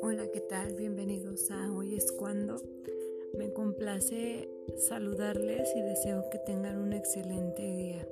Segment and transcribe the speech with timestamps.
[0.00, 0.74] Hola, ¿qué tal?
[0.74, 2.62] Bienvenidos a Hoy es cuando.
[3.36, 8.06] Me complace saludarles y deseo que tengan un excelente día.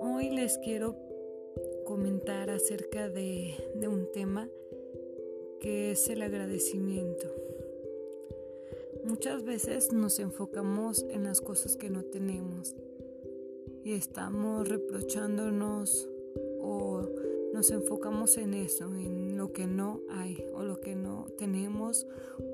[0.00, 0.96] Hoy les quiero
[1.84, 4.48] comentar acerca de, de un tema
[5.60, 7.28] que es el agradecimiento.
[9.04, 12.74] Muchas veces nos enfocamos en las cosas que no tenemos
[13.84, 16.08] y estamos reprochándonos
[16.60, 17.08] o
[17.52, 22.06] nos enfocamos en eso, en lo que no hay o lo que no tenemos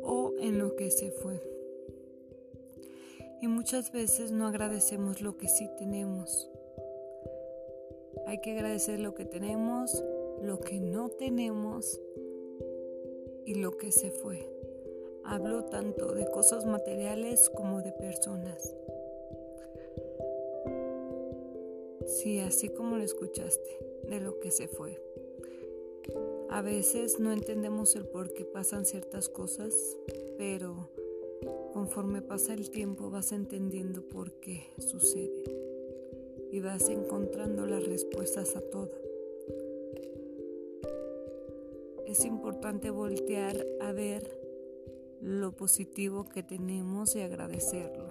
[0.02, 1.40] o en lo que se fue.
[3.40, 6.50] Y muchas veces no agradecemos lo que sí tenemos.
[8.26, 10.02] Hay que agradecer lo que tenemos,
[10.42, 12.00] lo que no tenemos
[13.44, 14.50] y lo que se fue.
[15.24, 18.74] Hablo tanto de cosas materiales como de personas.
[22.08, 25.00] Sí, así como lo escuchaste, de lo que se fue.
[26.50, 29.74] A veces no entendemos el por qué pasan ciertas cosas,
[30.36, 30.90] pero
[31.72, 35.44] conforme pasa el tiempo vas entendiendo por qué sucede
[36.50, 38.90] y vas encontrando las respuestas a todo
[42.08, 44.40] es importante voltear a ver
[45.20, 48.07] lo positivo que tenemos y agradecerlo.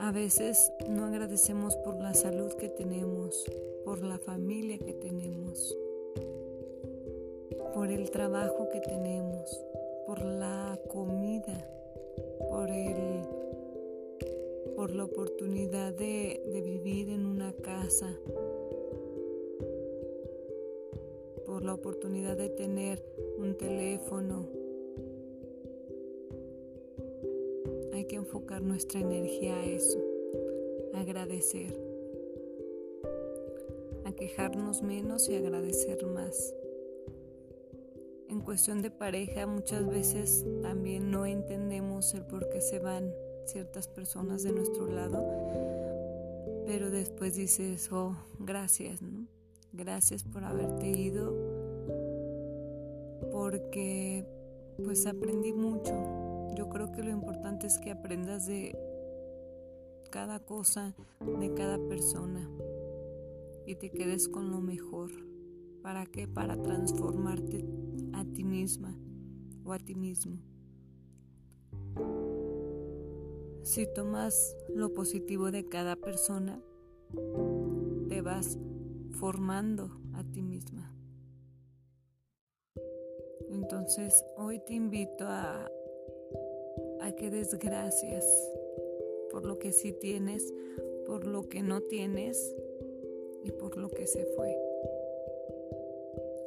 [0.00, 3.44] A veces no agradecemos por la salud que tenemos,
[3.84, 5.76] por la familia que tenemos,
[7.74, 9.64] por el trabajo que tenemos,
[10.06, 11.66] por la comida,
[12.50, 13.22] por el
[14.74, 18.18] por la oportunidad de, de vivir en una casa,
[21.62, 23.02] la oportunidad de tener
[23.38, 24.59] un teléfono.
[28.00, 29.98] Hay que enfocar nuestra energía a eso,
[30.94, 31.78] agradecer,
[34.06, 36.54] a quejarnos menos y agradecer más.
[38.30, 43.12] En cuestión de pareja muchas veces también no entendemos el por qué se van
[43.44, 45.22] ciertas personas de nuestro lado,
[46.64, 49.00] pero después dices, oh, gracias.
[49.74, 51.34] Gracias por haberte ido
[53.30, 54.24] porque
[54.82, 56.19] pues aprendí mucho.
[56.54, 58.76] Yo creo que lo importante es que aprendas de
[60.10, 60.94] cada cosa,
[61.38, 62.50] de cada persona
[63.66, 65.10] y te quedes con lo mejor.
[65.82, 66.28] ¿Para qué?
[66.28, 67.64] Para transformarte
[68.12, 68.94] a ti misma
[69.64, 70.38] o a ti mismo.
[73.62, 76.60] Si tomas lo positivo de cada persona,
[78.08, 78.58] te vas
[79.12, 80.92] formando a ti misma.
[83.50, 85.68] Entonces hoy te invito a,
[87.02, 88.24] a que des gracias
[89.30, 90.52] por lo que sí tienes,
[91.06, 92.54] por lo que no tienes
[93.42, 94.56] y por lo que se fue.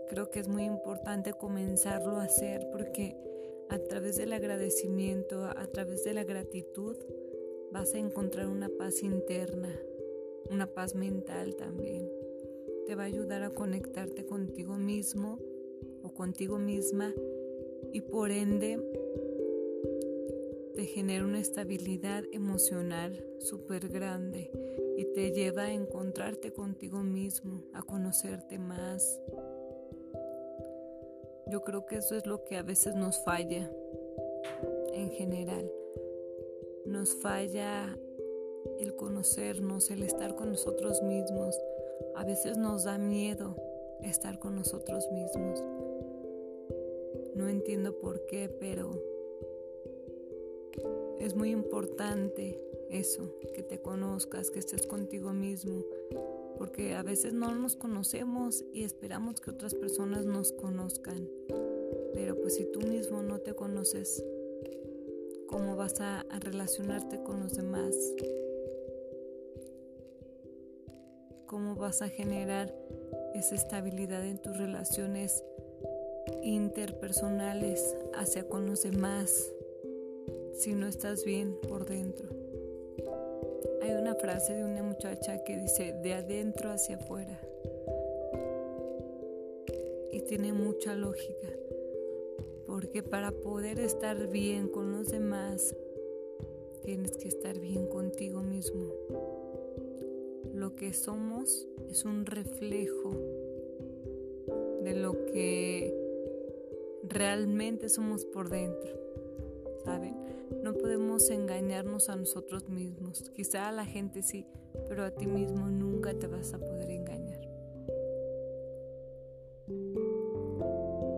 [0.10, 3.16] Creo que es muy importante comenzarlo a hacer porque
[3.70, 6.96] a través del agradecimiento, a través de la gratitud,
[7.72, 9.76] vas a encontrar una paz interna,
[10.50, 12.24] una paz mental también
[12.86, 15.40] te va a ayudar a conectarte contigo mismo
[16.04, 17.14] o contigo misma
[17.92, 18.80] y por ende
[20.76, 24.52] te genera una estabilidad emocional súper grande
[24.98, 29.22] y te lleva a encontrarte contigo mismo, a conocerte más.
[31.48, 33.72] Yo creo que eso es lo que a veces nos falla
[34.94, 35.72] en general.
[36.86, 37.98] Nos falla
[38.80, 41.60] el conocernos, el estar con nosotros mismos,
[42.16, 43.56] a veces nos da miedo
[44.02, 45.64] estar con nosotros mismos.
[47.36, 49.13] No entiendo por qué, pero
[51.24, 55.84] es muy importante eso, que te conozcas, que estés contigo mismo,
[56.58, 61.30] porque a veces no nos conocemos y esperamos que otras personas nos conozcan.
[62.14, 64.22] Pero pues si tú mismo no te conoces,
[65.48, 67.96] ¿cómo vas a, relacionarte con los demás?
[71.46, 72.74] cómo vas a generar
[73.36, 75.44] esa estabilidad en tus relaciones
[76.42, 79.54] interpersonales hacia con los demás
[80.54, 82.30] si no estás bien por dentro.
[83.82, 87.40] Hay una frase de una muchacha que dice de adentro hacia afuera
[90.12, 91.48] y tiene mucha lógica
[92.66, 95.76] porque para poder estar bien con los demás
[96.84, 98.94] tienes que estar bien contigo mismo
[100.54, 103.12] lo que somos es un reflejo
[104.82, 105.94] de lo que
[107.04, 108.98] realmente somos por dentro,
[109.84, 110.23] ¿saben?
[110.62, 113.30] No podemos engañarnos a nosotros mismos.
[113.34, 114.46] Quizá a la gente sí,
[114.88, 117.42] pero a ti mismo nunca te vas a poder engañar.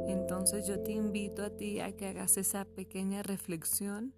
[0.07, 4.13] Entonces yo te invito a ti a que hagas esa pequeña reflexión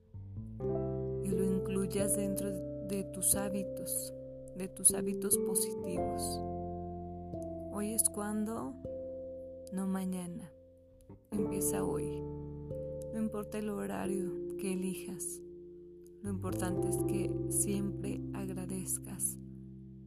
[1.24, 2.52] y lo incluyas dentro
[2.88, 4.14] de tus hábitos,
[4.56, 6.42] de tus hábitos positivos.
[7.72, 8.74] Hoy es cuando,
[9.72, 10.52] no mañana.
[11.32, 12.27] Empieza hoy.
[13.18, 15.42] No importa el horario que elijas.
[16.22, 19.40] Lo importante es que siempre agradezcas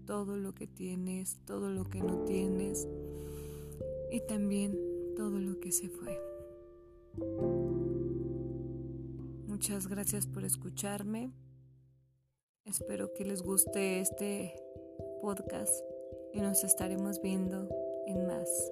[0.07, 2.87] todo lo que tienes, todo lo que no tienes
[4.13, 4.79] y también
[5.17, 6.21] todo lo que se fue.
[9.49, 11.33] Muchas gracias por escucharme.
[12.65, 14.55] Espero que les guste este
[15.21, 15.85] podcast
[16.33, 17.69] y nos estaremos viendo
[18.07, 18.71] en más.